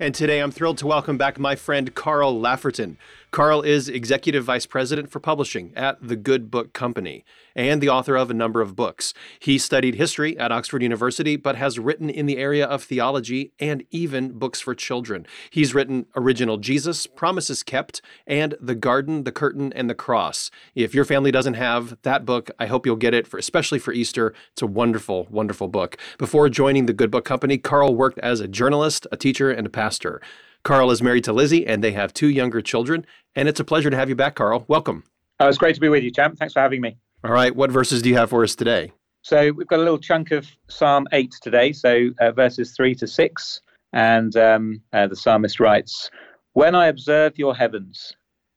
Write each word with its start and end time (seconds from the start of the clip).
And 0.00 0.14
today 0.14 0.38
I'm 0.38 0.52
thrilled 0.52 0.78
to 0.78 0.86
welcome 0.86 1.18
back 1.18 1.40
my 1.40 1.56
friend 1.56 1.92
Carl 1.92 2.40
Laferton. 2.40 2.94
Carl 3.30 3.60
is 3.60 3.90
Executive 3.90 4.44
Vice 4.44 4.64
President 4.64 5.10
for 5.10 5.20
Publishing 5.20 5.72
at 5.76 5.98
the 6.00 6.16
Good 6.16 6.50
Book 6.50 6.72
Company 6.72 7.26
and 7.54 7.82
the 7.82 7.88
author 7.88 8.16
of 8.16 8.30
a 8.30 8.34
number 8.34 8.62
of 8.62 8.74
books. 8.74 9.12
He 9.38 9.58
studied 9.58 9.96
history 9.96 10.38
at 10.38 10.50
Oxford 10.50 10.82
University, 10.82 11.36
but 11.36 11.54
has 11.56 11.78
written 11.78 12.08
in 12.08 12.24
the 12.24 12.38
area 12.38 12.64
of 12.64 12.82
theology 12.82 13.52
and 13.58 13.84
even 13.90 14.38
books 14.38 14.60
for 14.60 14.74
children. 14.74 15.26
He's 15.50 15.74
written 15.74 16.06
Original 16.16 16.56
Jesus, 16.56 17.06
Promises 17.06 17.62
Kept, 17.62 18.00
and 18.26 18.54
The 18.60 18.74
Garden, 18.74 19.24
the 19.24 19.32
Curtain, 19.32 19.74
and 19.74 19.90
the 19.90 19.94
Cross. 19.94 20.50
If 20.74 20.94
your 20.94 21.04
family 21.04 21.30
doesn't 21.30 21.54
have 21.54 21.98
that 22.02 22.24
book, 22.24 22.50
I 22.58 22.66
hope 22.66 22.86
you'll 22.86 22.96
get 22.96 23.12
it, 23.12 23.26
for, 23.26 23.36
especially 23.36 23.78
for 23.78 23.92
Easter. 23.92 24.32
It's 24.52 24.62
a 24.62 24.66
wonderful, 24.66 25.26
wonderful 25.30 25.68
book. 25.68 25.98
Before 26.16 26.48
joining 26.48 26.86
the 26.86 26.94
Good 26.94 27.10
Book 27.10 27.26
Company, 27.26 27.58
Carl 27.58 27.94
worked 27.94 28.18
as 28.20 28.40
a 28.40 28.48
journalist, 28.48 29.06
a 29.12 29.18
teacher, 29.18 29.50
and 29.50 29.66
a 29.66 29.70
pastor. 29.70 30.22
Carl 30.62 30.90
is 30.90 31.02
married 31.02 31.24
to 31.24 31.32
Lizzie, 31.32 31.66
and 31.66 31.82
they 31.82 31.92
have 31.92 32.12
two 32.12 32.28
younger 32.28 32.60
children. 32.60 33.06
And 33.34 33.48
it's 33.48 33.60
a 33.60 33.64
pleasure 33.64 33.90
to 33.90 33.96
have 33.96 34.08
you 34.08 34.16
back, 34.16 34.34
Carl. 34.34 34.64
Welcome. 34.68 35.04
Oh, 35.40 35.48
it's 35.48 35.58
great 35.58 35.74
to 35.74 35.80
be 35.80 35.88
with 35.88 36.02
you, 36.02 36.10
champ. 36.10 36.38
Thanks 36.38 36.54
for 36.54 36.60
having 36.60 36.80
me. 36.80 36.96
All 37.24 37.30
right. 37.30 37.54
What 37.54 37.70
verses 37.70 38.02
do 38.02 38.08
you 38.08 38.16
have 38.16 38.30
for 38.30 38.42
us 38.42 38.54
today? 38.54 38.92
So 39.22 39.50
we've 39.52 39.66
got 39.66 39.78
a 39.78 39.82
little 39.82 39.98
chunk 39.98 40.30
of 40.30 40.46
Psalm 40.68 41.06
8 41.12 41.34
today, 41.42 41.72
so 41.72 42.10
uh, 42.20 42.32
verses 42.32 42.72
3 42.72 42.94
to 42.96 43.06
6. 43.06 43.60
And 43.92 44.36
um, 44.36 44.80
uh, 44.92 45.06
the 45.06 45.16
psalmist 45.16 45.60
writes 45.60 46.10
When 46.52 46.74
I 46.74 46.86
observe 46.88 47.38
your 47.38 47.54
heavens, 47.54 48.16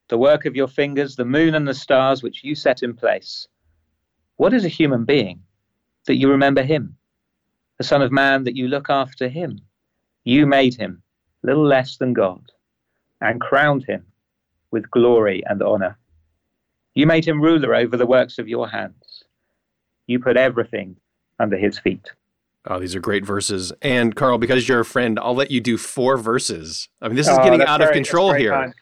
the 0.10 0.18
work 0.18 0.46
of 0.46 0.56
your 0.56 0.68
fingers, 0.68 1.16
the 1.16 1.26
moon 1.26 1.56
and 1.56 1.68
the 1.68 1.74
stars 1.74 2.24
which 2.24 2.44
you 2.44 2.56
set 2.56 2.84
in 2.84 2.96
place, 2.96 3.48
what 4.38 4.54
is 4.54 4.66
a 4.66 4.70
human 4.70 5.06
being 5.06 5.42
that 6.08 6.18
you 6.18 6.30
remember 6.30 6.64
him? 6.64 6.96
The 7.78 7.84
Son 7.84 8.02
of 8.02 8.12
Man 8.12 8.44
that 8.44 8.56
you 8.56 8.68
look 8.68 8.90
after 8.90 9.30
him? 9.30 9.62
You 10.24 10.46
made 10.46 10.76
him 10.76 11.02
little 11.44 11.66
less 11.66 11.98
than 11.98 12.14
God, 12.14 12.52
and 13.20 13.42
crowned 13.42 13.86
him 13.86 14.06
with 14.72 14.90
glory 14.92 15.44
and 15.48 15.62
honor. 15.62 15.98
You 16.94 17.08
made 17.08 17.26
him 17.26 17.42
ruler 17.42 17.76
over 17.76 17.98
the 17.98 18.06
works 18.06 18.38
of 18.38 18.48
your 18.48 18.68
hands. 18.68 19.24
You 20.08 20.20
put 20.20 20.38
everything 20.38 20.98
under 21.40 21.58
his 21.58 21.80
feet. 21.80 22.12
Oh, 22.68 22.80
these 22.80 22.96
are 22.96 23.00
great 23.00 23.26
verses. 23.26 23.74
And 23.82 24.16
Carl, 24.16 24.38
because 24.38 24.68
you're 24.68 24.82
a 24.82 24.86
friend, 24.86 25.18
I'll 25.20 25.34
let 25.34 25.50
you 25.50 25.60
do 25.60 25.78
four 25.78 26.18
verses. 26.18 26.90
I 27.02 27.08
mean, 27.08 27.16
this 27.16 27.28
is 27.28 27.38
oh, 27.38 27.44
getting 27.44 27.62
out 27.62 27.80
very, 27.80 27.90
of 27.90 27.94
control 27.94 28.34
here. 28.34 28.52
Time. 28.52 28.74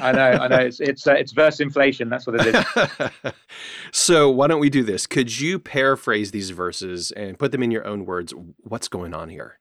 I 0.00 0.12
know, 0.12 0.30
I 0.30 0.48
know. 0.48 0.56
It's 0.56 0.80
it's 0.80 1.06
uh, 1.06 1.12
it's 1.12 1.32
verse 1.32 1.60
inflation. 1.60 2.08
That's 2.08 2.26
what 2.26 2.40
it 2.40 2.54
is. 2.54 3.32
so 3.92 4.30
why 4.30 4.46
don't 4.46 4.60
we 4.60 4.70
do 4.70 4.82
this? 4.82 5.06
Could 5.06 5.38
you 5.40 5.58
paraphrase 5.58 6.30
these 6.30 6.50
verses 6.50 7.12
and 7.12 7.38
put 7.38 7.52
them 7.52 7.62
in 7.62 7.70
your 7.70 7.86
own 7.86 8.04
words? 8.04 8.32
What's 8.62 8.88
going 8.88 9.14
on 9.14 9.28
here? 9.28 9.58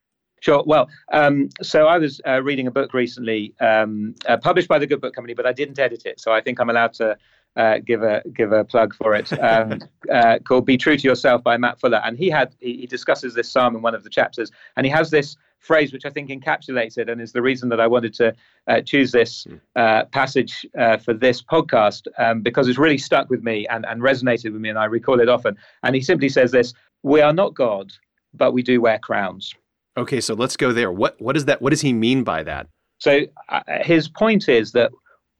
Sure. 0.48 0.64
Well, 0.66 0.88
um, 1.12 1.50
so 1.62 1.88
I 1.88 1.98
was 1.98 2.22
uh, 2.26 2.42
reading 2.42 2.67
a 2.67 2.72
book 2.72 2.94
recently, 2.94 3.53
um, 3.59 4.16
uh, 4.30 4.38
published 4.38 4.70
by 4.70 4.80
the 4.80 4.88
Good 4.88 5.02
Book 5.02 5.14
Company, 5.14 5.34
but 5.34 5.45
I 5.45 5.52
didn't 5.52 5.78
edit 5.78 6.06
it, 6.06 6.22
so 6.22 6.31
I 6.31 6.39
think 6.39 6.62
I'm 6.62 6.70
allowed 6.70 6.94
to 6.94 7.17
uh, 7.58 7.80
give 7.80 8.02
a 8.02 8.21
give 8.33 8.54
a 8.54 8.64
plug 8.64 8.95
for 8.95 9.14
it. 9.14 9.30
Um, 9.42 9.82
uh, 10.10 10.39
called 10.39 10.66
"Be 10.66 10.77
True 10.77 10.95
to 10.95 11.05
Yourself" 11.05 11.44
by 11.44 11.58
Matt 11.58 11.82
Fuller, 11.82 12.02
and 12.05 12.17
he 12.17 12.30
had 12.30 12.55
he, 12.61 12.77
he, 12.77 12.88
discusses 12.88 13.33
this 13.33 13.52
psalm 13.52 13.76
in 13.76 13.82
one 13.82 13.94
of 13.94 14.05
the 14.05 14.10
chapters, 14.10 14.49
and 14.77 14.86
he 14.86 14.89
has 14.89 15.11
this 15.11 15.36
phrase 15.60 15.92
which 15.92 16.05
I 16.05 16.11
think 16.11 16.30
encapsulates 16.30 16.98
it, 16.98 17.10
and 17.10 17.20
is 17.20 17.33
the 17.33 17.42
reason 17.42 17.67
that 17.67 17.82
I 17.82 17.88
wanted 17.88 18.14
to 18.14 18.33
uh, 18.70 18.80
choose 18.80 19.11
this 19.11 19.44
hmm. 19.44 19.55
uh, 19.76 20.05
passage 20.05 20.66
for 21.04 21.14
this 21.14 21.42
podcast 21.42 22.08
um, 22.17 22.42
because 22.42 22.70
it's 22.70 22.80
really 22.80 22.98
stuck 22.98 23.30
with 23.30 23.44
me 23.44 23.67
and, 23.67 23.86
and 23.86 24.02
resonated 24.02 24.54
with 24.54 24.61
me, 24.61 24.70
and 24.70 24.80
I 24.80 24.86
recall 24.86 25.20
it 25.20 25.27
often. 25.27 25.58
And 25.83 25.94
he 25.94 26.02
simply 26.02 26.30
says 26.30 26.52
this: 26.52 26.73
"We 27.04 27.20
are 27.20 27.33
not 27.33 27.54
God, 27.54 27.92
but 28.33 28.54
we 28.54 28.64
do 28.64 28.80
wear 28.80 28.98
crowns." 28.98 29.54
Okay, 29.97 30.21
so 30.21 30.35
let's 30.35 30.55
go 30.55 30.71
there. 30.71 30.91
What 30.91 31.19
what 31.19 31.35
is 31.35 31.45
that? 31.45 31.61
What 31.61 31.71
does 31.71 31.81
he 31.81 31.91
mean 31.91 32.23
by 32.23 32.43
that? 32.43 32.67
So 32.99 33.21
uh, 33.49 33.61
his 33.81 34.08
point 34.08 34.47
is 34.47 34.71
that 34.73 34.91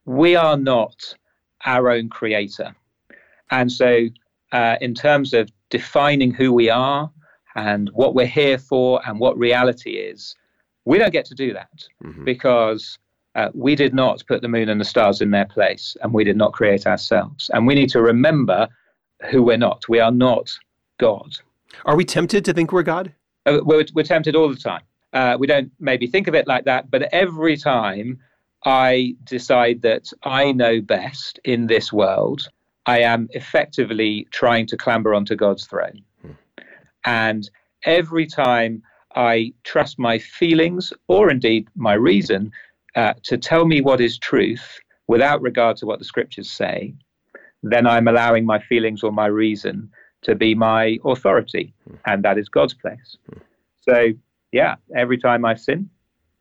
we 0.06 0.36
are 0.36 0.58
not 0.58 0.96
our 1.66 1.90
own 1.92 2.10
creator, 2.10 2.76
and 3.52 3.72
so 3.72 4.08
uh, 4.52 4.78
in 4.82 4.96
terms 4.96 5.34
of 5.34 5.50
defining 5.70 6.34
who 6.34 6.52
we 6.52 6.70
are 6.70 7.12
and 7.56 7.90
what 7.94 8.16
we're 8.16 8.26
here 8.26 8.58
for 8.58 9.02
and 9.08 9.20
what 9.20 9.38
reality 9.38 9.92
is, 9.98 10.36
we 10.86 10.98
don't 10.98 11.12
get 11.12 11.26
to 11.26 11.36
do 11.36 11.54
that 11.54 11.84
mm-hmm. 12.04 12.24
because 12.24 12.98
uh, 13.36 13.50
we 13.54 13.76
did 13.76 13.94
not 13.94 14.24
put 14.28 14.42
the 14.42 14.48
moon 14.48 14.70
and 14.70 14.82
the 14.82 14.86
stars 14.86 15.22
in 15.22 15.30
their 15.32 15.46
place, 15.46 15.96
and 16.02 16.14
we 16.14 16.24
did 16.24 16.38
not 16.38 16.54
create 16.54 16.88
ourselves. 16.88 17.52
And 17.54 17.68
we 17.68 17.76
need 17.76 17.90
to 17.90 18.02
remember 18.02 18.68
who 19.30 19.44
we're 19.44 19.58
not. 19.58 19.88
We 19.88 20.00
are 20.00 20.12
not 20.12 20.52
God. 21.00 21.32
Are 21.86 21.96
we 21.96 22.06
tempted 22.06 22.44
to 22.46 22.54
think 22.54 22.72
we're 22.72 22.84
God? 22.84 23.14
Uh, 23.48 23.60
we're, 23.64 23.86
we're 23.94 24.04
tempted 24.04 24.36
all 24.36 24.50
the 24.50 24.56
time. 24.56 24.82
Uh, 25.14 25.38
we 25.40 25.48
don't 25.48 25.72
maybe 25.80 26.06
think 26.06 26.28
of 26.28 26.36
it 26.36 26.48
like 26.48 26.66
that, 26.66 26.92
but 26.92 27.04
every 27.14 27.56
time 27.58 28.20
I 28.66 29.16
decide 29.24 29.82
that 29.84 30.12
I 30.24 30.52
know 30.52 30.82
best 30.82 31.40
in 31.46 31.68
this 31.68 31.94
world, 31.94 32.50
I 32.86 33.00
am 33.00 33.30
effectively 33.32 34.28
trying 34.32 34.68
to 34.68 34.78
clamber 34.78 35.16
onto 35.16 35.36
God's 35.36 35.66
throne. 35.66 36.02
Hmm. 36.22 36.32
And 37.06 37.50
every 37.86 38.26
time 38.26 38.84
I 39.16 39.54
trust 39.64 39.98
my 39.98 40.20
feelings 40.20 40.92
or 41.08 41.32
indeed 41.32 41.68
my 41.76 41.94
reason 41.94 42.52
uh, 42.96 43.14
to 43.24 43.38
tell 43.38 43.66
me 43.66 43.82
what 43.82 44.02
is 44.02 44.18
truth 44.18 44.80
without 45.08 45.42
regard 45.42 45.78
to 45.78 45.86
what 45.86 46.00
the 46.00 46.06
scriptures 46.06 46.50
say, 46.50 46.94
then 47.64 47.88
I'm 47.88 48.08
allowing 48.08 48.46
my 48.46 48.60
feelings 48.60 49.04
or 49.04 49.12
my 49.12 49.28
reason 49.28 49.90
to 50.24 50.36
be 50.36 50.56
my 50.56 50.98
authority, 51.06 51.74
hmm. 51.88 51.96
and 52.06 52.24
that 52.24 52.38
is 52.38 52.50
God's 52.50 52.74
place. 52.74 53.18
So, 53.82 54.10
yeah, 54.52 54.76
every 54.96 55.18
time 55.18 55.46
I 55.46 55.56
sin, 55.56 55.90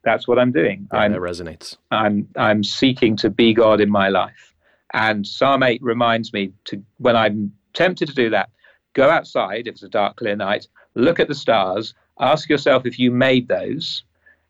that's 0.04 0.26
what 0.28 0.38
I'm 0.38 0.52
doing. 0.52 0.88
Yeah, 0.92 1.00
I'm, 1.00 1.12
that 1.12 1.20
resonates. 1.20 1.76
I'm 1.90 2.28
I'm 2.36 2.62
seeking 2.62 3.16
to 3.18 3.30
be 3.30 3.52
God 3.54 3.80
in 3.80 3.90
my 3.90 4.08
life, 4.08 4.54
and 4.92 5.26
Psalm 5.26 5.62
eight 5.62 5.82
reminds 5.82 6.32
me 6.32 6.52
to 6.66 6.82
when 6.98 7.16
I'm 7.16 7.52
tempted 7.74 8.08
to 8.08 8.14
do 8.14 8.30
that, 8.30 8.50
go 8.94 9.10
outside 9.10 9.66
if 9.66 9.74
it's 9.74 9.82
a 9.82 9.88
dark, 9.88 10.16
clear 10.16 10.34
night, 10.34 10.66
look 10.94 11.20
at 11.20 11.28
the 11.28 11.34
stars, 11.34 11.94
ask 12.18 12.48
yourself 12.48 12.86
if 12.86 12.98
you 12.98 13.10
made 13.10 13.48
those, 13.48 14.02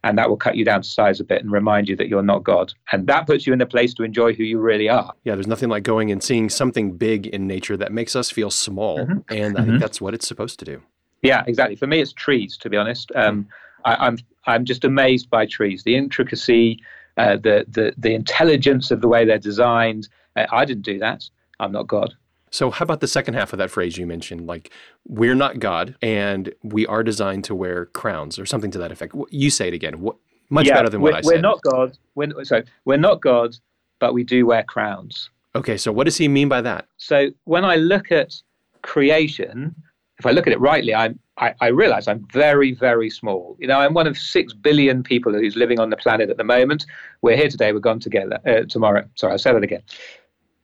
and 0.06 0.16
that 0.16 0.28
will 0.28 0.36
cut 0.36 0.54
you 0.54 0.64
down 0.64 0.82
to 0.82 0.88
size 0.88 1.18
a 1.18 1.24
bit 1.24 1.42
and 1.42 1.50
remind 1.50 1.88
you 1.88 1.96
that 1.96 2.06
you're 2.06 2.22
not 2.22 2.44
God. 2.44 2.72
And 2.92 3.08
that 3.08 3.26
puts 3.26 3.44
you 3.44 3.52
in 3.52 3.60
a 3.60 3.66
place 3.66 3.92
to 3.94 4.04
enjoy 4.04 4.34
who 4.34 4.44
you 4.44 4.60
really 4.60 4.88
are. 4.88 5.12
Yeah, 5.24 5.34
there's 5.34 5.48
nothing 5.48 5.68
like 5.68 5.82
going 5.82 6.12
and 6.12 6.22
seeing 6.22 6.48
something 6.48 6.96
big 6.96 7.26
in 7.26 7.48
nature 7.48 7.76
that 7.76 7.90
makes 7.92 8.14
us 8.14 8.30
feel 8.30 8.50
small. 8.50 9.00
Mm-hmm. 9.00 9.18
And 9.30 9.56
I 9.56 9.60
mm-hmm. 9.60 9.70
think 9.70 9.80
that's 9.80 10.00
what 10.00 10.14
it's 10.14 10.26
supposed 10.26 10.60
to 10.60 10.64
do. 10.64 10.80
Yeah, 11.22 11.42
exactly. 11.48 11.74
For 11.74 11.88
me, 11.88 12.00
it's 12.00 12.12
trees, 12.12 12.56
to 12.58 12.70
be 12.70 12.76
honest. 12.76 13.10
Um, 13.16 13.48
I, 13.84 13.94
am 13.94 13.98
I'm, 14.00 14.18
I'm 14.46 14.64
just 14.64 14.84
amazed 14.84 15.28
by 15.28 15.44
trees, 15.44 15.82
the 15.82 15.96
intricacy, 15.96 16.78
uh, 17.16 17.38
the, 17.38 17.64
the, 17.68 17.92
the 17.98 18.14
intelligence 18.14 18.92
of 18.92 19.00
the 19.00 19.08
way 19.08 19.24
they're 19.24 19.38
designed. 19.38 20.08
Uh, 20.36 20.46
I 20.52 20.64
didn't 20.64 20.84
do 20.84 21.00
that. 21.00 21.28
I'm 21.58 21.72
not 21.72 21.88
God. 21.88 22.14
So, 22.50 22.70
how 22.70 22.84
about 22.84 23.00
the 23.00 23.08
second 23.08 23.34
half 23.34 23.52
of 23.52 23.58
that 23.58 23.70
phrase 23.70 23.98
you 23.98 24.06
mentioned? 24.06 24.46
Like, 24.46 24.70
we're 25.06 25.34
not 25.34 25.58
God, 25.58 25.96
and 26.00 26.54
we 26.62 26.86
are 26.86 27.02
designed 27.02 27.44
to 27.44 27.54
wear 27.54 27.86
crowns, 27.86 28.38
or 28.38 28.46
something 28.46 28.70
to 28.70 28.78
that 28.78 28.92
effect. 28.92 29.14
You 29.30 29.50
say 29.50 29.68
it 29.68 29.74
again. 29.74 30.00
What, 30.00 30.16
much 30.48 30.66
yeah, 30.66 30.74
better 30.74 30.88
than 30.88 31.00
what 31.00 31.14
I 31.14 31.20
said. 31.22 31.34
We're 31.34 31.40
not 31.40 31.60
God. 31.62 31.98
We're, 32.14 32.44
sorry, 32.44 32.64
we're 32.84 32.96
not 32.96 33.20
God, 33.20 33.56
but 33.98 34.14
we 34.14 34.22
do 34.22 34.46
wear 34.46 34.62
crowns. 34.62 35.28
Okay, 35.56 35.76
so 35.76 35.90
what 35.90 36.04
does 36.04 36.16
he 36.16 36.28
mean 36.28 36.48
by 36.48 36.60
that? 36.60 36.86
So, 36.98 37.30
when 37.44 37.64
I 37.64 37.76
look 37.76 38.12
at 38.12 38.40
creation, 38.82 39.74
if 40.18 40.26
I 40.26 40.30
look 40.30 40.46
at 40.46 40.52
it 40.52 40.60
rightly, 40.60 40.94
I'm, 40.94 41.18
I, 41.38 41.54
I 41.60 41.66
realize 41.68 42.08
I'm 42.08 42.26
very, 42.32 42.72
very 42.72 43.10
small. 43.10 43.56
You 43.58 43.66
know, 43.66 43.80
I'm 43.80 43.92
one 43.92 44.06
of 44.06 44.16
six 44.16 44.54
billion 44.54 45.02
people 45.02 45.32
who's 45.32 45.56
living 45.56 45.78
on 45.78 45.90
the 45.90 45.96
planet 45.96 46.30
at 46.30 46.36
the 46.36 46.44
moment. 46.44 46.86
We're 47.20 47.36
here 47.36 47.48
today. 47.48 47.72
We're 47.72 47.80
gone 47.80 48.00
together 48.00 48.38
uh, 48.46 48.62
tomorrow. 48.68 49.04
Sorry, 49.16 49.32
I'll 49.32 49.38
say 49.38 49.52
that 49.52 49.62
again. 49.62 49.82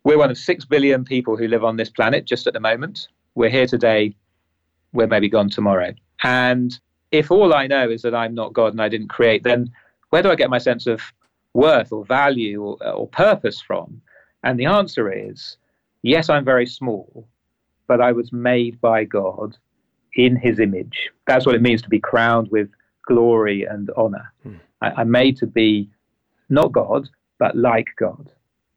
We're 0.04 0.18
one 0.18 0.30
of 0.30 0.38
six 0.38 0.64
billion 0.64 1.04
people 1.04 1.36
who 1.36 1.48
live 1.48 1.64
on 1.64 1.76
this 1.76 1.90
planet 1.90 2.24
just 2.24 2.46
at 2.46 2.54
the 2.54 2.60
moment. 2.60 3.08
We're 3.34 3.50
here 3.50 3.66
today. 3.66 4.14
We're 4.92 5.06
maybe 5.06 5.28
gone 5.28 5.48
tomorrow. 5.48 5.94
And 6.22 6.78
if 7.12 7.30
all 7.30 7.54
I 7.54 7.66
know 7.66 7.88
is 7.88 8.02
that 8.02 8.14
I'm 8.14 8.34
not 8.34 8.52
God 8.52 8.72
and 8.72 8.82
I 8.82 8.88
didn't 8.88 9.08
create, 9.08 9.44
then 9.44 9.70
where 10.10 10.22
do 10.22 10.30
I 10.30 10.34
get 10.34 10.50
my 10.50 10.58
sense 10.58 10.86
of 10.86 11.00
worth 11.54 11.92
or 11.92 12.04
value 12.04 12.62
or, 12.62 12.86
or 12.86 13.06
purpose 13.08 13.60
from? 13.60 14.00
And 14.42 14.58
the 14.58 14.66
answer 14.66 15.10
is 15.12 15.56
yes, 16.02 16.28
I'm 16.28 16.44
very 16.44 16.66
small, 16.66 17.26
but 17.86 18.00
I 18.00 18.12
was 18.12 18.32
made 18.32 18.80
by 18.80 19.04
God 19.04 19.56
in 20.14 20.36
his 20.36 20.58
image. 20.60 21.10
That's 21.26 21.46
what 21.46 21.54
it 21.54 21.62
means 21.62 21.82
to 21.82 21.88
be 21.88 22.00
crowned 22.00 22.48
with 22.50 22.68
glory 23.06 23.64
and 23.64 23.90
honor. 23.96 24.32
Hmm. 24.42 24.54
I, 24.82 24.90
I'm 24.96 25.10
made 25.10 25.36
to 25.38 25.46
be 25.46 25.88
not 26.48 26.72
God, 26.72 27.08
but 27.38 27.56
like 27.56 27.88
God. 27.98 28.30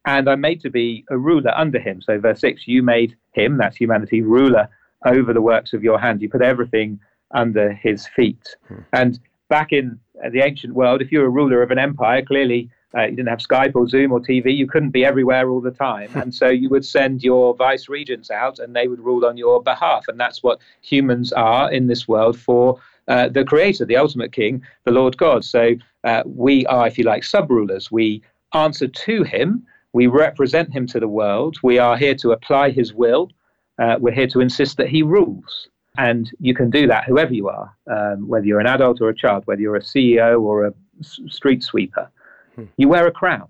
And 0.06 0.28
I'm 0.28 0.40
made 0.40 0.60
to 0.62 0.70
be 0.70 1.04
a 1.10 1.18
ruler 1.18 1.52
under 1.56 1.78
him. 1.78 2.00
So, 2.00 2.18
verse 2.18 2.40
6, 2.40 2.66
you 2.66 2.82
made 2.82 3.16
him, 3.32 3.58
that's 3.58 3.76
humanity, 3.76 4.22
ruler 4.22 4.68
over 5.04 5.32
the 5.32 5.42
works 5.42 5.72
of 5.72 5.82
your 5.82 5.98
hand. 5.98 6.22
You 6.22 6.28
put 6.28 6.42
everything 6.42 6.98
under 7.32 7.72
his 7.72 8.06
feet. 8.06 8.56
Hmm. 8.68 8.78
And 8.92 9.20
back 9.48 9.72
in 9.72 9.98
the 10.30 10.40
ancient 10.42 10.74
world, 10.74 11.02
if 11.02 11.12
you 11.12 11.18
were 11.20 11.26
a 11.26 11.30
ruler 11.30 11.62
of 11.62 11.70
an 11.70 11.78
empire, 11.78 12.22
clearly 12.22 12.70
uh, 12.96 13.02
you 13.02 13.16
didn't 13.16 13.28
have 13.28 13.40
Skype 13.40 13.74
or 13.74 13.88
Zoom 13.88 14.12
or 14.12 14.20
TV. 14.20 14.56
You 14.56 14.66
couldn't 14.66 14.90
be 14.90 15.04
everywhere 15.04 15.48
all 15.50 15.60
the 15.60 15.70
time. 15.70 16.10
and 16.14 16.34
so 16.34 16.48
you 16.48 16.68
would 16.70 16.84
send 16.84 17.22
your 17.22 17.54
vice 17.54 17.88
regents 17.88 18.30
out 18.30 18.58
and 18.58 18.74
they 18.74 18.88
would 18.88 19.00
rule 19.00 19.26
on 19.26 19.36
your 19.36 19.62
behalf. 19.62 20.06
And 20.08 20.18
that's 20.18 20.42
what 20.42 20.60
humans 20.82 21.32
are 21.32 21.70
in 21.70 21.88
this 21.88 22.08
world 22.08 22.38
for 22.38 22.78
uh, 23.08 23.28
the 23.28 23.44
creator, 23.44 23.84
the 23.84 23.96
ultimate 23.96 24.32
king, 24.32 24.62
the 24.84 24.90
Lord 24.90 25.16
God. 25.16 25.44
So 25.44 25.74
uh, 26.04 26.22
we 26.24 26.66
are, 26.66 26.86
if 26.86 26.98
you 26.98 27.04
like, 27.04 27.24
sub 27.24 27.50
rulers. 27.50 27.90
We 27.90 28.22
answer 28.54 28.88
to 28.88 29.22
him, 29.22 29.66
we 29.96 30.08
represent 30.08 30.70
him 30.70 30.86
to 30.86 31.00
the 31.00 31.08
world. 31.08 31.56
We 31.62 31.78
are 31.78 31.96
here 31.96 32.14
to 32.16 32.32
apply 32.32 32.68
his 32.70 32.92
will. 32.92 33.30
Uh, 33.78 33.96
we're 33.98 34.12
here 34.12 34.26
to 34.26 34.40
insist 34.40 34.76
that 34.76 34.90
he 34.90 35.02
rules. 35.02 35.68
And 35.96 36.30
you 36.38 36.54
can 36.54 36.68
do 36.68 36.86
that 36.88 37.04
whoever 37.04 37.32
you 37.32 37.48
are, 37.48 37.74
um, 37.90 38.28
whether 38.28 38.44
you're 38.44 38.60
an 38.60 38.66
adult 38.66 39.00
or 39.00 39.08
a 39.08 39.16
child, 39.16 39.44
whether 39.46 39.62
you're 39.62 39.76
a 39.76 39.80
CEO 39.80 40.42
or 40.42 40.66
a 40.66 40.74
s- 41.00 41.18
street 41.28 41.62
sweeper. 41.64 42.10
Hmm. 42.56 42.64
You 42.76 42.88
wear 42.90 43.06
a 43.06 43.10
crown. 43.10 43.48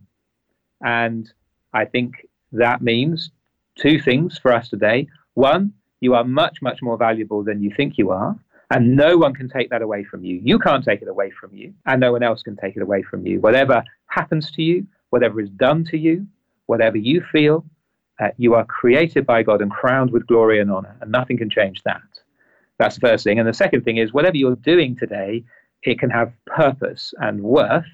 And 0.85 1.29
I 1.73 1.85
think 1.85 2.29
that 2.53 2.81
means 2.81 3.33
two 3.75 3.99
things 3.99 4.39
for 4.39 4.53
us 4.53 4.69
today. 4.69 5.09
One, 5.35 5.73
you 5.99 6.15
are 6.15 6.23
much, 6.23 6.63
much 6.63 6.81
more 6.81 6.97
valuable 6.97 7.43
than 7.43 7.61
you 7.61 7.73
think 7.77 7.99
you 7.99 8.11
are. 8.13 8.39
And 8.71 8.95
no 8.95 9.19
one 9.19 9.35
can 9.35 9.49
take 9.49 9.69
that 9.71 9.83
away 9.83 10.05
from 10.05 10.23
you. 10.23 10.41
You 10.45 10.61
can't 10.61 10.85
take 10.85 11.03
it 11.03 11.09
away 11.09 11.33
from 11.33 11.53
you, 11.55 11.75
and 11.87 12.01
no 12.01 12.13
one 12.13 12.23
else 12.23 12.45
can 12.45 12.57
take 12.57 12.77
it 12.77 12.83
away 12.83 13.03
from 13.03 13.27
you. 13.27 13.41
Whatever 13.41 13.83
happens 14.07 14.53
to 14.53 14.63
you, 14.63 14.87
whatever 15.11 15.41
is 15.41 15.51
done 15.51 15.85
to 15.85 15.97
you, 15.97 16.27
whatever 16.67 16.97
you 16.97 17.23
feel, 17.33 17.65
uh, 18.21 18.29
you 18.37 18.55
are 18.55 18.65
created 18.65 19.27
by 19.27 19.43
God 19.43 19.61
and 19.61 19.71
crowned 19.71 20.11
with 20.11 20.27
glory 20.27 20.61
and 20.61 20.71
honor, 20.71 20.97
and 21.01 21.11
nothing 21.11 21.39
can 21.39 21.51
change 21.51 21.83
that. 21.85 22.03
That's 22.79 22.97
the 22.97 23.01
first 23.01 23.25
thing. 23.25 23.39
And 23.39 23.49
the 23.49 23.55
second 23.55 23.83
thing 23.83 23.97
is 23.97 24.13
whatever 24.13 24.37
you're 24.37 24.57
doing 24.57 24.97
today, 24.97 25.45
it 25.83 25.99
can 25.99 26.11
have 26.11 26.33
purpose 26.47 27.13
and 27.19 27.43
worth 27.43 27.87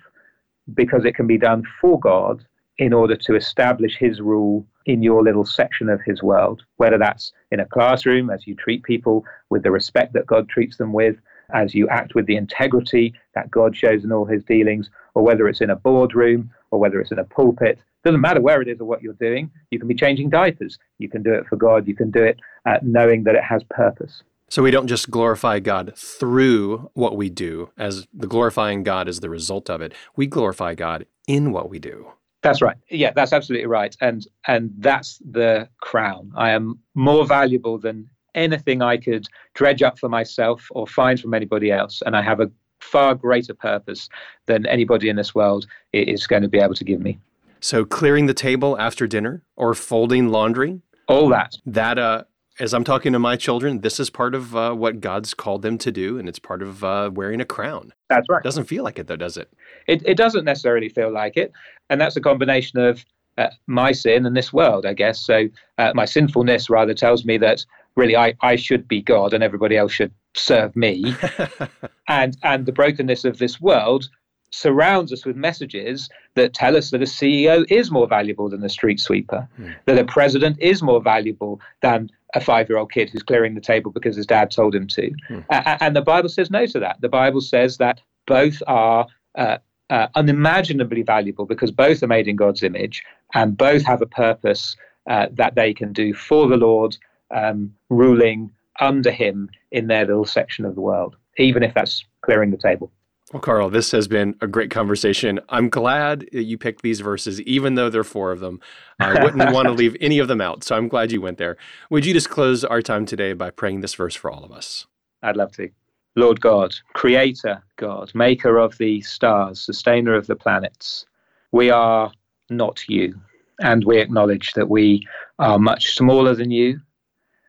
because 0.74 1.04
it 1.04 1.14
can 1.14 1.26
be 1.26 1.38
done 1.38 1.64
for 1.80 1.98
God 1.98 2.44
in 2.78 2.92
order 2.92 3.16
to 3.16 3.36
establish 3.36 3.96
His 3.98 4.20
rule 4.20 4.66
in 4.86 5.02
your 5.02 5.22
little 5.22 5.44
section 5.44 5.88
of 5.88 6.00
His 6.04 6.22
world, 6.22 6.62
whether 6.76 6.98
that's 6.98 7.32
in 7.50 7.60
a 7.60 7.66
classroom 7.66 8.30
as 8.30 8.46
you 8.46 8.54
treat 8.54 8.82
people 8.82 9.24
with 9.50 9.62
the 9.62 9.70
respect 9.70 10.12
that 10.14 10.26
God 10.26 10.48
treats 10.48 10.76
them 10.76 10.92
with, 10.92 11.16
as 11.54 11.74
you 11.74 11.88
act 11.88 12.14
with 12.14 12.26
the 12.26 12.36
integrity 12.36 13.14
that 13.34 13.50
God 13.50 13.76
shows 13.76 14.04
in 14.04 14.12
all 14.12 14.24
His 14.24 14.42
dealings, 14.44 14.90
or 15.14 15.22
whether 15.22 15.48
it's 15.48 15.60
in 15.60 15.70
a 15.70 15.76
boardroom 15.76 16.50
or 16.70 16.80
whether 16.80 17.00
it's 17.00 17.12
in 17.12 17.18
a 17.18 17.24
pulpit. 17.24 17.78
Doesn't 18.04 18.20
matter 18.20 18.40
where 18.40 18.60
it 18.60 18.68
is 18.68 18.80
or 18.80 18.84
what 18.84 19.02
you're 19.02 19.14
doing. 19.14 19.50
You 19.70 19.78
can 19.78 19.88
be 19.88 19.94
changing 19.94 20.30
diapers. 20.30 20.78
You 20.98 21.08
can 21.08 21.22
do 21.22 21.32
it 21.32 21.46
for 21.46 21.56
God. 21.56 21.86
You 21.86 21.94
can 21.94 22.10
do 22.10 22.22
it 22.22 22.40
uh, 22.66 22.78
knowing 22.82 23.24
that 23.24 23.34
it 23.34 23.44
has 23.44 23.62
purpose. 23.64 24.22
So 24.48 24.62
we 24.62 24.70
don't 24.70 24.86
just 24.86 25.10
glorify 25.10 25.60
God 25.60 25.94
through 25.96 26.90
what 26.92 27.16
we 27.16 27.30
do, 27.30 27.70
as 27.78 28.06
the 28.12 28.26
glorifying 28.26 28.82
God 28.82 29.08
is 29.08 29.20
the 29.20 29.30
result 29.30 29.70
of 29.70 29.80
it. 29.80 29.94
We 30.14 30.26
glorify 30.26 30.74
God 30.74 31.06
in 31.26 31.52
what 31.52 31.70
we 31.70 31.78
do. 31.78 32.08
That's 32.42 32.60
right. 32.60 32.76
Yeah, 32.90 33.12
that's 33.14 33.32
absolutely 33.32 33.66
right. 33.66 33.96
And 34.00 34.26
and 34.46 34.70
that's 34.78 35.22
the 35.24 35.68
crown. 35.80 36.32
I 36.36 36.50
am 36.50 36.78
more 36.94 37.24
valuable 37.24 37.78
than 37.78 38.10
anything 38.34 38.82
I 38.82 38.96
could 38.96 39.26
dredge 39.54 39.82
up 39.82 39.98
for 39.98 40.08
myself 40.08 40.66
or 40.72 40.86
find 40.86 41.18
from 41.20 41.34
anybody 41.34 41.70
else. 41.70 42.02
And 42.04 42.16
I 42.16 42.22
have 42.22 42.40
a 42.40 42.50
far 42.80 43.14
greater 43.14 43.54
purpose 43.54 44.08
than 44.46 44.66
anybody 44.66 45.08
in 45.08 45.16
this 45.16 45.34
world 45.34 45.66
is 45.92 46.26
going 46.26 46.42
to 46.42 46.48
be 46.48 46.58
able 46.58 46.74
to 46.74 46.84
give 46.84 47.00
me. 47.00 47.18
So 47.62 47.84
clearing 47.84 48.26
the 48.26 48.34
table 48.34 48.78
after 48.78 49.06
dinner 49.06 49.44
or 49.56 49.72
folding 49.72 50.28
laundry? 50.28 50.82
All 51.06 51.28
that. 51.28 51.56
That 51.64 51.98
uh 51.98 52.24
as 52.60 52.74
I'm 52.74 52.84
talking 52.84 53.12
to 53.12 53.18
my 53.18 53.36
children, 53.36 53.80
this 53.80 53.98
is 53.98 54.10
part 54.10 54.34
of 54.34 54.54
uh, 54.54 54.74
what 54.74 55.00
God's 55.00 55.32
called 55.32 55.62
them 55.62 55.78
to 55.78 55.90
do, 55.90 56.18
and 56.18 56.28
it's 56.28 56.38
part 56.38 56.62
of 56.62 56.84
uh, 56.84 57.10
wearing 57.12 57.40
a 57.40 57.46
crown. 57.46 57.92
That's 58.10 58.26
right. 58.28 58.42
Doesn't 58.42 58.64
feel 58.64 58.84
like 58.84 58.98
it, 58.98 59.06
though, 59.06 59.16
does 59.16 59.38
it? 59.38 59.50
It, 59.88 60.02
it 60.04 60.16
doesn't 60.18 60.44
necessarily 60.44 60.90
feel 60.90 61.10
like 61.10 61.38
it. 61.38 61.50
And 61.88 61.98
that's 61.98 62.16
a 62.16 62.20
combination 62.20 62.78
of 62.78 63.04
uh, 63.38 63.48
my 63.66 63.92
sin 63.92 64.26
and 64.26 64.36
this 64.36 64.52
world, 64.52 64.84
I 64.84 64.92
guess. 64.92 65.18
So 65.18 65.48
uh, 65.78 65.92
my 65.94 66.04
sinfulness 66.04 66.68
rather 66.68 66.92
tells 66.94 67.24
me 67.24 67.38
that 67.38 67.64
really 67.96 68.16
I, 68.16 68.34
I 68.42 68.56
should 68.56 68.86
be 68.86 69.00
God 69.00 69.32
and 69.32 69.42
everybody 69.42 69.76
else 69.76 69.92
should 69.92 70.12
serve 70.34 70.76
me. 70.76 71.16
and, 72.08 72.36
and 72.42 72.66
the 72.66 72.72
brokenness 72.72 73.24
of 73.24 73.38
this 73.38 73.60
world 73.60 74.08
surrounds 74.52 75.12
us 75.12 75.24
with 75.24 75.34
messages 75.34 76.08
that 76.34 76.54
tell 76.54 76.76
us 76.76 76.90
that 76.90 77.02
a 77.02 77.06
CEO 77.06 77.64
is 77.70 77.90
more 77.90 78.06
valuable 78.06 78.48
than 78.48 78.62
a 78.62 78.68
street 78.68 79.00
sweeper, 79.00 79.48
mm. 79.58 79.74
that 79.86 79.98
a 79.98 80.04
president 80.04 80.58
is 80.60 80.82
more 80.82 81.02
valuable 81.02 81.60
than 81.80 82.10
a 82.34 82.40
five 82.40 82.68
year 82.68 82.78
old 82.78 82.92
kid 82.92 83.10
who's 83.10 83.22
clearing 83.22 83.54
the 83.54 83.60
table 83.60 83.90
because 83.90 84.16
his 84.16 84.26
dad 84.26 84.50
told 84.50 84.74
him 84.74 84.86
to. 84.86 85.10
Mm. 85.30 85.44
Uh, 85.50 85.78
and 85.80 85.96
the 85.96 86.02
Bible 86.02 86.28
says 86.28 86.50
no 86.50 86.66
to 86.66 86.78
that. 86.80 87.00
The 87.00 87.08
Bible 87.08 87.40
says 87.40 87.78
that 87.78 88.00
both 88.26 88.62
are. 88.66 89.06
Uh, 89.34 89.58
uh, 89.90 90.08
unimaginably 90.14 91.02
valuable 91.02 91.44
because 91.44 91.70
both 91.70 92.02
are 92.02 92.06
made 92.06 92.26
in 92.26 92.34
God's 92.34 92.62
image 92.62 93.04
and 93.34 93.58
both 93.58 93.84
have 93.84 94.00
a 94.00 94.06
purpose 94.06 94.74
uh, 95.06 95.26
that 95.32 95.54
they 95.54 95.74
can 95.74 95.92
do 95.92 96.14
for 96.14 96.48
the 96.48 96.56
Lord, 96.56 96.96
um, 97.30 97.74
ruling 97.90 98.50
under 98.80 99.10
Him 99.10 99.50
in 99.70 99.88
their 99.88 100.06
little 100.06 100.24
section 100.24 100.64
of 100.64 100.74
the 100.76 100.80
world, 100.80 101.16
even 101.36 101.62
if 101.62 101.74
that's 101.74 102.06
clearing 102.22 102.50
the 102.50 102.56
table. 102.56 102.90
Well, 103.32 103.40
Carl, 103.40 103.70
this 103.70 103.90
has 103.92 104.08
been 104.08 104.36
a 104.42 104.46
great 104.46 104.70
conversation. 104.70 105.40
I'm 105.48 105.70
glad 105.70 106.28
that 106.32 106.42
you 106.42 106.58
picked 106.58 106.82
these 106.82 107.00
verses, 107.00 107.40
even 107.42 107.76
though 107.76 107.88
there 107.88 108.02
are 108.02 108.04
four 108.04 108.30
of 108.30 108.40
them. 108.40 108.60
I 109.00 109.24
wouldn't 109.24 109.54
want 109.54 109.68
to 109.68 109.72
leave 109.82 109.96
any 110.02 110.18
of 110.18 110.28
them 110.28 110.42
out, 110.42 110.62
so 110.62 110.76
I'm 110.76 110.86
glad 110.86 111.10
you 111.10 111.22
went 111.22 111.38
there. 111.38 111.56
Would 111.88 112.04
you 112.04 112.12
just 112.12 112.28
close 112.28 112.62
our 112.62 112.82
time 112.82 113.06
today 113.06 113.32
by 113.32 113.48
praying 113.48 113.80
this 113.80 113.94
verse 113.94 114.14
for 114.14 114.30
all 114.30 114.44
of 114.44 114.52
us? 114.52 114.86
I'd 115.22 115.38
love 115.38 115.52
to. 115.52 115.70
Lord 116.14 116.42
God, 116.42 116.74
creator 116.92 117.62
God, 117.76 118.14
maker 118.14 118.58
of 118.58 118.76
the 118.76 119.00
stars, 119.00 119.62
sustainer 119.62 120.14
of 120.14 120.26
the 120.26 120.36
planets, 120.36 121.06
we 121.52 121.70
are 121.70 122.12
not 122.50 122.86
you. 122.86 123.18
And 123.60 123.82
we 123.84 123.98
acknowledge 123.98 124.52
that 124.52 124.68
we 124.68 125.08
are 125.38 125.58
much 125.58 125.94
smaller 125.94 126.34
than 126.34 126.50
you. 126.50 126.82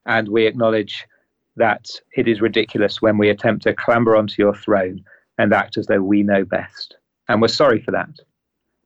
And 0.06 0.29
we 0.29 0.47
acknowledge 0.47 1.06
that 1.57 1.89
it 2.15 2.29
is 2.29 2.39
ridiculous 2.39 3.01
when 3.01 3.18
we 3.18 3.29
attempt 3.29 3.63
to 3.63 3.74
clamber 3.74 4.15
onto 4.15 4.41
your 4.41 4.56
throne 4.56 5.03
and 5.38 5.53
act 5.53 5.77
as 5.77 5.88
though 5.88 6.01
we 6.01 6.24
know 6.24 6.45
best. 6.45 6.96
And 7.27 7.41
we're 7.41 7.48
sorry 7.48 7.81
for 7.81 7.91
that. 7.91 8.10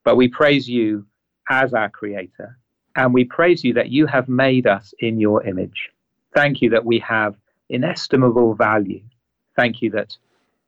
But 0.04 0.16
we 0.16 0.28
praise 0.28 0.70
you 0.70 1.06
as 1.50 1.74
our 1.74 1.90
Creator, 1.90 2.58
and 2.96 3.14
we 3.14 3.26
praise 3.26 3.64
you 3.64 3.74
that 3.74 3.90
you 3.90 4.06
have 4.06 4.28
made 4.28 4.68
us 4.68 4.94
in 5.00 5.20
your 5.20 5.44
image. 5.46 5.90
Thank 6.36 6.62
you 6.62 6.70
that 6.72 6.86
we 6.86 7.00
have 7.00 7.36
inestimable 7.70 8.54
value. 8.54 9.02
Thank 9.56 9.82
you 9.82 9.90
that 9.92 10.16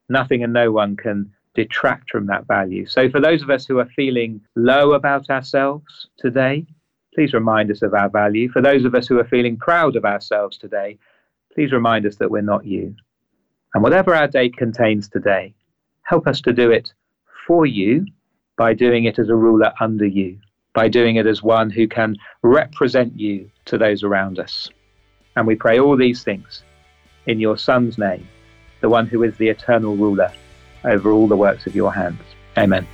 nothing 0.10 0.44
and 0.44 0.54
no 0.54 0.72
one 0.72 0.96
can 0.96 1.32
detract 1.56 2.10
from 2.10 2.28
that 2.28 2.48
value. 2.48 2.86
So, 2.86 3.10
for 3.10 3.20
those 3.20 3.42
of 3.42 3.50
us 3.50 3.66
who 3.66 3.80
are 3.80 3.90
feeling 3.96 4.42
low 4.56 4.94
about 4.94 5.30
ourselves 5.30 6.08
today, 6.18 6.66
please 7.14 7.34
remind 7.34 7.72
us 7.72 7.82
of 7.82 7.94
our 7.94 8.10
value. 8.10 8.50
For 8.50 8.62
those 8.62 8.86
of 8.86 8.96
us 8.96 9.08
who 9.08 9.20
are 9.20 9.28
feeling 9.28 9.58
proud 9.58 9.96
of 9.96 10.06
ourselves 10.06 10.58
today, 10.58 10.98
please 11.54 11.72
remind 11.72 12.06
us 12.06 12.16
that 12.18 12.32
we're 12.32 12.42
not 12.42 12.66
you. 12.66 12.96
And 13.74 13.84
whatever 13.84 14.16
our 14.16 14.28
day 14.28 14.50
contains 14.50 15.10
today, 15.10 15.54
help 16.10 16.26
us 16.26 16.42
to 16.42 16.52
do 16.52 16.72
it 16.72 16.92
for 17.46 17.68
you 17.68 18.04
by 18.58 18.74
doing 18.74 19.06
it 19.06 19.20
as 19.20 19.30
a 19.30 19.36
ruler 19.36 19.72
under 19.80 20.08
you, 20.08 20.40
by 20.74 20.88
doing 20.88 21.18
it 21.18 21.28
as 21.28 21.44
one 21.44 21.70
who 21.70 21.88
can 21.88 22.16
represent 22.42 23.18
you 23.18 23.48
to 23.66 23.78
those 23.78 24.02
around 24.02 24.40
us. 24.40 24.70
And 25.36 25.46
we 25.46 25.54
pray 25.54 25.80
all 25.80 25.96
these 25.96 26.24
things 26.24 26.64
in 27.28 27.40
your 27.40 27.60
Son's 27.60 28.00
name, 28.00 28.28
the 28.82 28.90
one 28.90 29.06
who 29.06 29.22
is 29.22 29.38
the 29.38 29.50
eternal 29.50 29.96
ruler 29.96 30.32
over 30.84 31.12
all 31.12 31.28
the 31.28 31.38
works 31.38 31.68
of 31.68 31.76
your 31.76 31.94
hands. 31.94 32.24
Amen. 32.58 32.88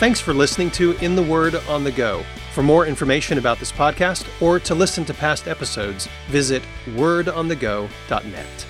Thanks 0.00 0.20
for 0.20 0.34
listening 0.34 0.70
to 0.72 0.92
In 0.98 1.16
the 1.16 1.22
Word 1.22 1.54
on 1.66 1.82
the 1.82 1.92
Go. 1.92 2.24
For 2.52 2.62
more 2.62 2.86
information 2.86 3.38
about 3.38 3.58
this 3.58 3.72
podcast 3.72 4.26
or 4.42 4.60
to 4.60 4.74
listen 4.74 5.06
to 5.06 5.14
past 5.14 5.48
episodes, 5.48 6.08
visit 6.28 6.62
wordonthego.net. 6.88 8.69